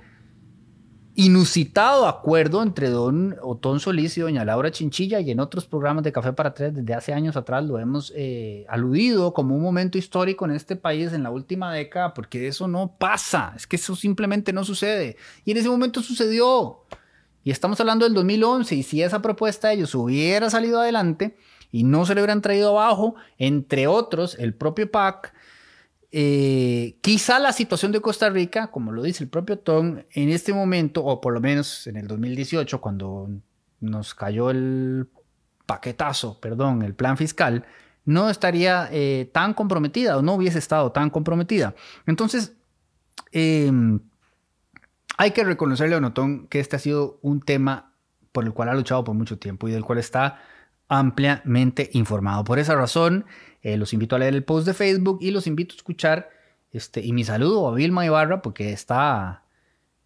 [1.19, 6.13] inusitado acuerdo entre don Otón Solís y doña Laura Chinchilla y en otros programas de
[6.13, 10.45] Café para Tres desde hace años atrás lo hemos eh, aludido como un momento histórico
[10.45, 14.53] en este país en la última década porque eso no pasa, es que eso simplemente
[14.53, 15.17] no sucede
[15.47, 16.83] y en ese momento sucedió
[17.47, 21.37] y estamos hablando del 2011 y si esa propuesta de ellos hubiera salido adelante
[21.71, 25.33] y no se le hubieran traído abajo, entre otros el propio PAC,
[26.11, 30.53] eh, quizá la situación de Costa Rica, como lo dice el propio Tom, en este
[30.53, 33.29] momento, o por lo menos en el 2018, cuando
[33.79, 35.07] nos cayó el
[35.67, 37.65] paquetazo, perdón, el plan fiscal,
[38.05, 41.77] no estaría eh, tan comprometida o no hubiese estado tan comprometida.
[42.07, 42.57] Entonces,
[43.31, 44.01] em,
[45.17, 47.93] hay que reconocerle a Onotón que este ha sido un tema
[48.33, 50.41] por el cual ha luchado por mucho tiempo y del cual está
[50.89, 52.45] ampliamente informado.
[52.45, 53.25] Por esa razón,
[53.63, 56.31] eh, los invito a leer el post de Facebook y los invito a escuchar
[56.73, 59.45] este, y mi saludo a Vilma Ibarra porque está,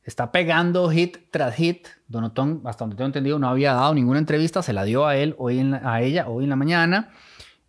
[0.05, 1.89] está pegando hit tras hit.
[2.07, 5.35] Donotón, hasta donde tengo entendido, no había dado ninguna entrevista, se la dio a él
[5.39, 7.11] hoy a ella hoy en la mañana.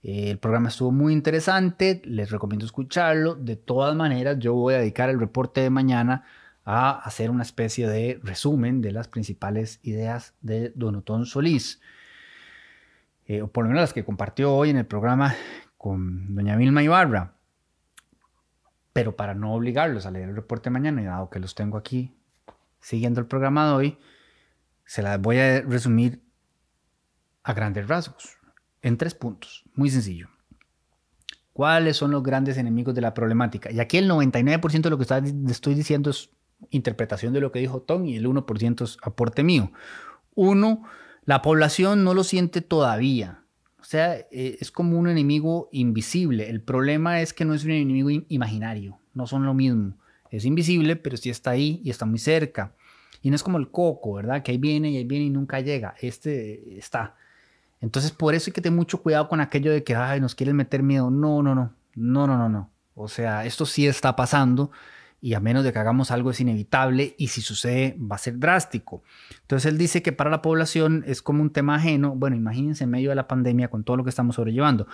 [0.03, 3.35] Eh, el programa estuvo muy interesante, les recomiendo escucharlo.
[3.35, 6.23] De todas maneras, yo voy a dedicar el reporte de mañana
[6.63, 11.81] a hacer una especie de resumen de las principales ideas de Donotón Solís.
[13.25, 15.35] Eh, o por lo menos las que compartió hoy en el programa
[15.77, 17.33] con doña Vilma Ibarra.
[18.93, 22.13] Pero para no obligarlos a leer el reporte mañana, y dado que los tengo aquí
[22.81, 23.97] siguiendo el programa de hoy,
[24.85, 26.21] se las voy a resumir
[27.43, 28.37] a grandes rasgos,
[28.81, 29.63] en tres puntos.
[29.73, 30.29] Muy sencillo.
[31.53, 33.71] ¿Cuáles son los grandes enemigos de la problemática?
[33.71, 36.29] Y aquí el 99% de lo que estoy diciendo es
[36.69, 39.71] interpretación de lo que dijo Tom y el 1% es aporte mío.
[40.35, 40.83] Uno,
[41.25, 43.43] la población no lo siente todavía.
[43.79, 46.49] O sea, eh, es como un enemigo invisible.
[46.49, 49.95] El problema es que no es un enemigo imaginario, no son lo mismo.
[50.29, 52.73] Es invisible, pero sí está ahí y está muy cerca.
[53.21, 54.43] Y no es como el coco, ¿verdad?
[54.43, 55.95] Que ahí viene y ahí viene y nunca llega.
[55.99, 57.15] Este está.
[57.81, 60.55] Entonces, por eso hay que tener mucho cuidado con aquello de que, ay, nos quieren
[60.55, 61.11] meter miedo.
[61.11, 61.73] No, no, no.
[61.95, 62.69] No, no, no, no.
[62.95, 64.71] O sea, esto sí está pasando
[65.21, 68.39] y a menos de que hagamos algo es inevitable y si sucede va a ser
[68.39, 69.03] drástico.
[69.41, 72.15] Entonces él dice que para la población es como un tema ajeno.
[72.15, 74.87] Bueno, imagínense en medio de la pandemia con todo lo que estamos sobrellevando.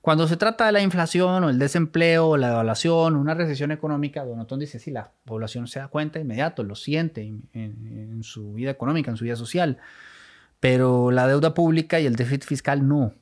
[0.00, 4.24] cuando se trata de la inflación o el desempleo o la devaluación una recesión económica,
[4.24, 8.70] Donotón dice, sí, la población se da cuenta inmediato, lo siente en, en, su vida
[8.70, 9.78] económica, en su vida social,
[10.60, 13.14] pero la deuda pública y el déficit fiscal no.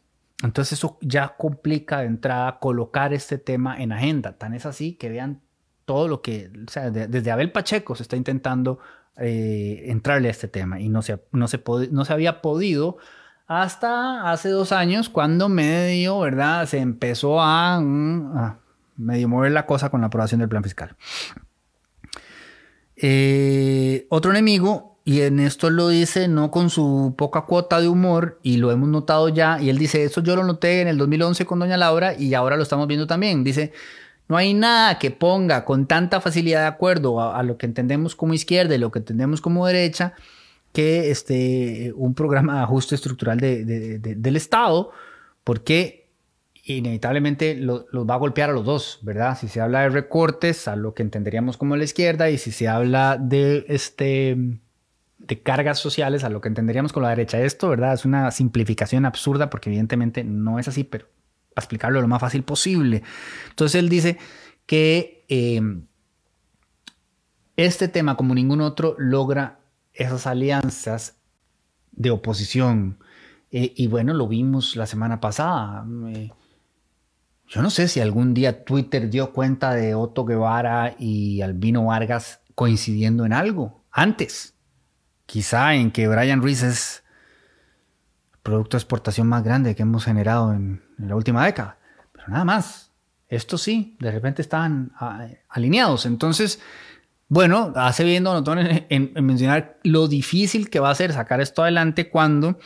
[0.43, 4.37] Entonces eso ya complica de entrada colocar este tema en agenda.
[4.39, 5.41] Tan es así que vean
[5.87, 8.79] todo lo que, o sea, desde Abel Pacheco se está intentando
[9.17, 12.99] eh, entrarle a este tema y no se, no, se no se había podido
[13.47, 16.67] hasta hace dos años cuando medio, ¿verdad?
[16.67, 18.57] Se empezó a, mm,
[18.97, 20.97] medio mover la cosa con la aprobación del plan fiscal.
[22.97, 28.41] Eh, otro enemigo, y en esto lo dice no con su poca cuota de humor,
[28.43, 31.47] y lo hemos notado ya, y él dice, eso yo lo noté en el 2011
[31.47, 33.45] con doña Laura y ahora lo estamos viendo también.
[33.45, 33.73] Dice,
[34.29, 38.35] no hay nada que ponga con tanta facilidad de acuerdo a, lo que entendemos como
[38.35, 40.15] izquierda y lo que entendemos como derecha
[40.73, 44.91] que este, un programa de ajuste estructural del Estado,
[45.43, 46.07] porque
[46.65, 49.39] inevitablemente los va a golpear a los dos, ¿verdad?
[49.39, 52.69] Si se habla de recortes a lo que entenderíamos como la izquierda y si se
[52.69, 54.37] habla de, este,
[55.19, 57.41] de cargas sociales a lo que entenderíamos como la derecha.
[57.41, 57.95] Esto, ¿verdad?
[57.95, 61.07] Es una simplificación absurda porque evidentemente no es así, pero
[61.61, 63.03] explicarlo lo más fácil posible.
[63.51, 64.19] Entonces él dice
[64.67, 65.61] que eh,
[67.57, 69.61] este tema, como ningún otro, logra
[69.95, 71.17] esas alianzas
[71.93, 72.99] de oposición.
[73.51, 75.85] Eh, y bueno, lo vimos la semana pasada.
[77.49, 82.41] Yo no sé si algún día Twitter dio cuenta de Otto Guevara y Albino Vargas
[82.55, 83.85] coincidiendo en algo.
[83.91, 84.55] Antes.
[85.25, 87.03] Quizá en que Brian Ruiz es
[88.43, 91.79] producto de exportación más grande que hemos generado en, la última década.
[92.13, 92.91] Pero nada más.
[93.29, 96.07] Esto sí, de repente estaban ah, alineados.
[96.07, 96.61] Entonces,
[97.29, 102.09] bueno, hace bien Donotón en, mencionar lo difícil que va a ser sacar esto adelante
[102.09, 102.59] cuando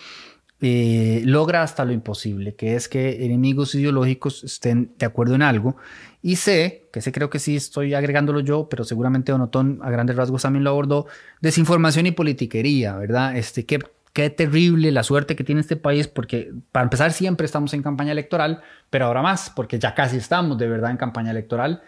[0.60, 5.76] eh, logra hasta lo imposible, que es que enemigos ideológicos estén de acuerdo en algo.
[6.20, 10.16] Y sé, que ese creo que sí estoy agregándolo yo, pero seguramente Donotón a grandes
[10.16, 11.06] rasgos también lo abordó,
[11.40, 13.38] desinformación y politiquería, ¿verdad?
[13.38, 13.78] Este, que
[14.12, 18.12] Qué terrible la suerte que tiene este país, porque para empezar siempre estamos en campaña
[18.12, 21.82] electoral, pero ahora más, porque ya casi estamos de verdad en campaña electoral.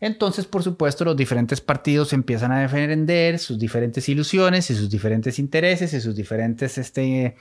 [0.00, 5.38] Entonces, por supuesto, los diferentes partidos empiezan a defender sus diferentes ilusiones y sus diferentes
[5.38, 7.34] intereses y sus diferentes este,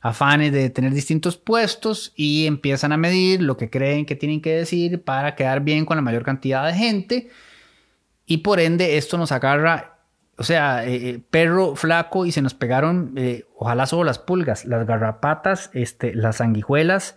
[0.00, 4.54] afanes de tener distintos puestos y empiezan a medir lo que creen que tienen que
[4.54, 7.30] decir para quedar bien con la mayor cantidad de gente.
[8.26, 9.97] Y por ende, esto nos agarra
[10.38, 14.64] o sea, eh, eh, perro flaco y se nos pegaron, eh, ojalá solo las pulgas,
[14.66, 17.16] las garrapatas, este, las sanguijuelas,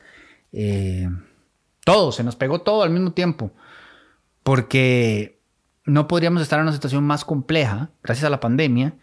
[1.85, 3.51] todo, se nos pegó todo al mismo tiempo.
[4.41, 5.39] Porque
[5.85, 8.95] no podríamos estar en una situación más compleja gracias a la pandemia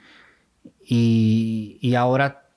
[0.85, 2.48] y, y ahora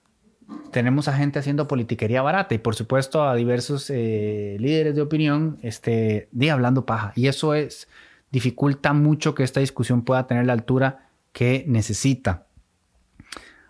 [0.71, 6.27] tenemos a gente haciendo politiquería barata y por supuesto a diversos líderes de opinión este,
[6.31, 7.13] de hablando paja.
[7.15, 7.87] Y eso es,
[8.31, 12.47] dificulta mucho que esta discusión pueda tener la altura que necesita.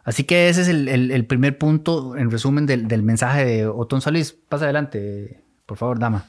[0.03, 4.31] Así que ese es el, primer punto, en resumen, del, mensaje de Otón Solís.
[4.31, 6.27] Pasa adelante, por favor, dama.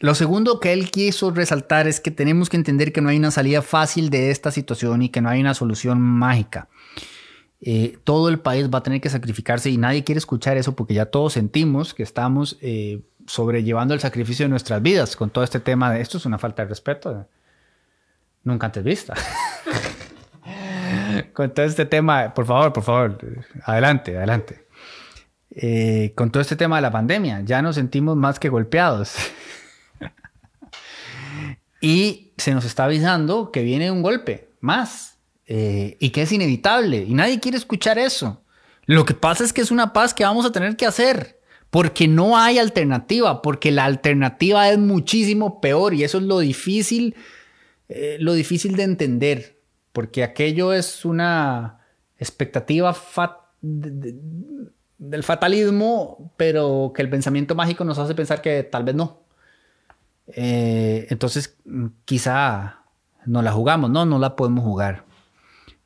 [0.00, 3.30] Lo segundo que él quiso resaltar es que tenemos que entender que no hay una
[3.30, 6.68] salida fácil de esta situación y que no hay una solución mágica.
[7.60, 10.94] Eh, todo el país va a tener que sacrificarse y nadie quiere escuchar eso porque
[10.94, 15.60] ya todos sentimos que estamos eh, sobrellevando el sacrificio de nuestras vidas con todo este
[15.60, 17.24] tema de esto es una falta de respeto
[18.44, 19.14] nunca antes vista.
[21.32, 23.18] con todo este tema, por favor, por favor,
[23.64, 24.66] adelante, adelante.
[25.50, 29.14] Eh, con todo este tema de la pandemia, ya nos sentimos más que golpeados.
[31.80, 37.04] y se nos está avisando que viene un golpe más eh, y que es inevitable
[37.06, 38.42] y nadie quiere escuchar eso.
[38.86, 42.08] Lo que pasa es que es una paz que vamos a tener que hacer porque
[42.08, 47.14] no hay alternativa, porque la alternativa es muchísimo peor y eso es lo difícil
[47.94, 49.60] eh, lo difícil de entender,
[49.92, 51.80] porque aquello es una
[52.18, 52.96] expectativa
[53.60, 59.22] del fatalismo, pero que el pensamiento mágico nos hace pensar que tal vez no.
[60.28, 61.58] Eh, entonces,
[62.04, 62.84] quizá
[63.26, 65.04] no la jugamos, no, no la podemos jugar.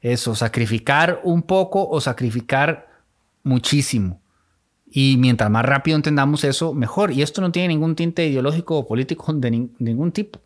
[0.00, 2.88] Eso, sacrificar un poco o sacrificar
[3.42, 4.20] muchísimo.
[4.88, 7.12] Y mientras más rápido entendamos eso, mejor.
[7.12, 10.40] Y esto no tiene ningún tinte ideológico o político de ningún tipo.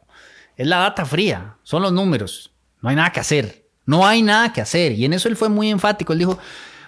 [0.60, 2.52] Es la data fría, son los números.
[2.82, 3.64] No hay nada que hacer.
[3.86, 4.92] No hay nada que hacer.
[4.92, 6.12] Y en eso él fue muy enfático.
[6.12, 6.38] Él dijo,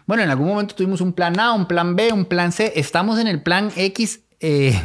[0.04, 2.74] bueno, en algún momento tuvimos un plan A, un plan B, un plan C.
[2.76, 4.20] Estamos en el plan X.
[4.40, 4.78] Eh,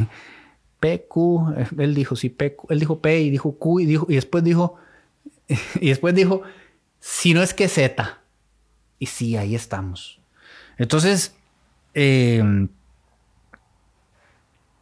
[0.80, 4.42] PQ, él dijo, sí, PQ, él dijo P y dijo Q y, dijo, y después
[4.42, 4.76] dijo,
[5.82, 6.40] y después dijo,
[6.98, 8.20] si no es que Z.
[8.98, 10.18] Y sí, ahí estamos.
[10.78, 11.34] Entonces,
[11.92, 12.42] eh,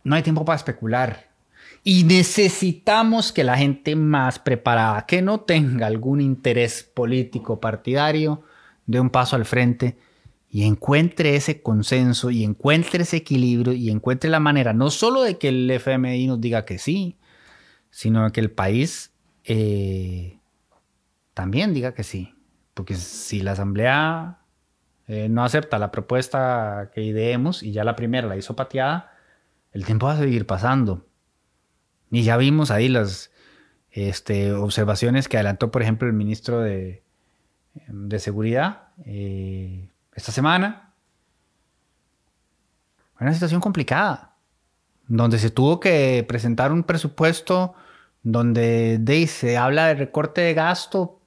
[0.05, 1.27] no hay tiempo para especular.
[1.85, 8.43] Y necesitamos que la gente más preparada, que no tenga algún interés político partidario,
[8.87, 9.97] dé un paso al frente
[10.49, 15.39] y encuentre ese consenso y encuentre ese equilibrio y encuentre la manera no solo de
[15.39, 17.17] que el FMI nos diga que sí,
[17.91, 19.13] sino de que el país
[19.45, 20.39] eh,
[21.35, 22.35] también diga que sí.
[22.75, 24.39] Porque si la Asamblea
[25.07, 29.13] eh, no acepta la propuesta que ideemos y ya la primera la hizo pateada,
[29.73, 31.07] el tiempo va a seguir pasando.
[32.11, 33.31] Y ya vimos ahí las
[33.91, 37.03] este, observaciones que adelantó, por ejemplo, el ministro de,
[37.89, 40.93] de Seguridad eh, esta semana.
[43.19, 44.35] Una situación complicada,
[45.09, 47.75] donde se tuvo que presentar un presupuesto
[48.23, 51.21] donde de, se habla de recorte de gasto,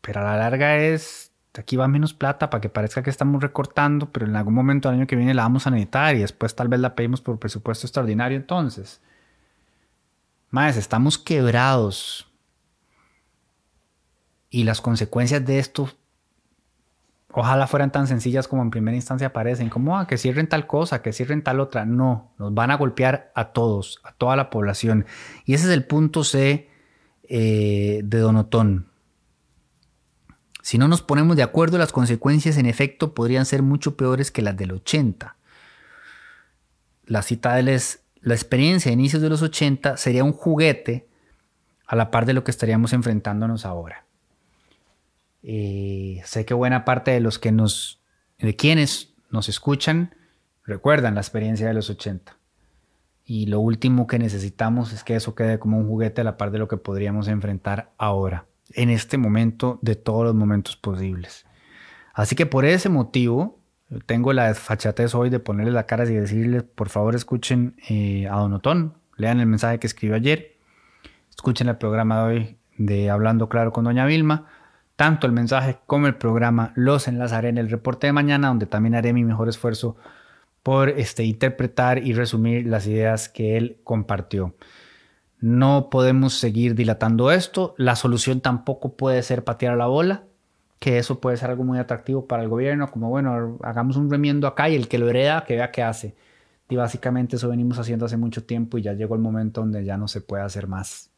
[0.00, 4.10] pero a la larga es, aquí va menos plata para que parezca que estamos recortando,
[4.12, 6.68] pero en algún momento del año que viene la vamos a necesitar y después tal
[6.68, 9.02] vez la pedimos por presupuesto extraordinario entonces.
[10.50, 12.26] Más, estamos quebrados.
[14.50, 15.90] Y las consecuencias de esto
[17.32, 21.02] ojalá fueran tan sencillas como en primera instancia parecen, como ah, que cierren tal cosa,
[21.02, 21.84] que cierren tal otra.
[21.84, 25.06] No, nos van a golpear a todos, a toda la población.
[25.44, 26.68] Y ese es el punto C
[27.24, 28.88] eh, de Donotón.
[30.62, 34.42] Si no nos ponemos de acuerdo, las consecuencias en efecto podrían ser mucho peores que
[34.42, 35.36] las del 80.
[37.06, 41.08] La cita de les, la experiencia de inicios de los 80 sería un juguete
[41.86, 44.04] a la par de lo que estaríamos enfrentándonos ahora.
[45.42, 48.02] Eh, sé que buena parte de los que nos,
[48.38, 50.14] de quienes nos escuchan,
[50.64, 52.36] recuerdan la experiencia de los 80.
[53.24, 56.50] Y lo último que necesitamos es que eso quede como un juguete a la par
[56.50, 61.46] de lo que podríamos enfrentar ahora, en este momento, de todos los momentos posibles.
[62.14, 63.57] Así que por ese motivo,
[64.06, 68.36] tengo la desfachatez hoy de ponerle la cara y decirles, por favor, escuchen eh, a
[68.36, 70.56] Donotón, lean el mensaje que escribió ayer,
[71.30, 74.46] escuchen el programa de hoy de Hablando Claro con Doña Vilma
[74.98, 78.96] tanto el mensaje como el programa los enlazaré en el reporte de mañana, donde también
[78.96, 79.96] haré mi mejor esfuerzo
[80.64, 84.56] por este, interpretar y resumir las ideas que él compartió.
[85.38, 87.76] No podemos seguir dilatando esto.
[87.78, 90.24] La solución tampoco puede ser patear la bola,
[90.78, 94.46] que eso puede ser algo muy atractivo para el gobierno, como bueno, hagamos un remiendo
[94.46, 96.14] acá y el que lo hereda, que vea qué hace.
[96.68, 99.96] Y básicamente eso venimos haciendo hace mucho tiempo y ya llegó el momento donde ya
[99.96, 101.10] no se puede hacer más.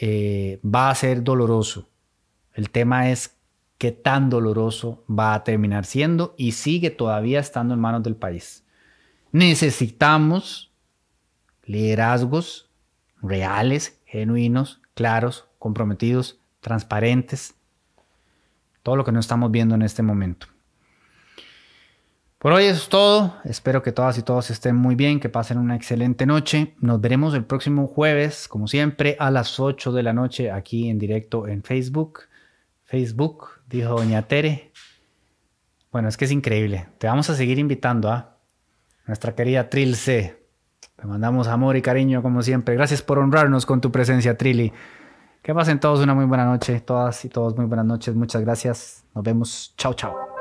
[0.00, 1.88] Eh, va a ser doloroso
[2.58, 3.36] el tema es
[3.78, 8.64] qué tan doloroso va a terminar siendo y sigue todavía estando en manos del país.
[9.30, 10.72] Necesitamos
[11.62, 12.68] liderazgos
[13.22, 17.54] reales, genuinos, claros, comprometidos, transparentes.
[18.88, 20.46] Todo lo que no estamos viendo en este momento.
[22.38, 23.36] Por hoy es todo.
[23.44, 26.74] Espero que todas y todos estén muy bien, que pasen una excelente noche.
[26.80, 30.98] Nos veremos el próximo jueves, como siempre, a las 8 de la noche aquí en
[30.98, 32.20] directo en Facebook.
[32.84, 34.72] Facebook, dijo Doña Tere.
[35.92, 36.86] Bueno, es que es increíble.
[36.96, 38.38] Te vamos a seguir invitando a
[39.06, 40.46] nuestra querida Trilce.
[40.96, 42.74] Te mandamos amor y cariño como siempre.
[42.74, 44.72] Gracias por honrarnos con tu presencia, Trilly.
[45.42, 46.80] Que pasen todos una muy buena noche.
[46.80, 48.14] Todas y todos muy buenas noches.
[48.14, 49.04] Muchas gracias.
[49.14, 49.74] Nos vemos.
[49.76, 50.37] Chao, chao.